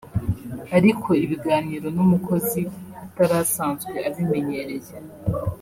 ariko 0.77 1.09
ibiganiro 1.23 1.87
n’umukozi 1.95 2.61
atari 3.05 3.35
asanzwe 3.43 3.95
abimenyereye 4.07 4.93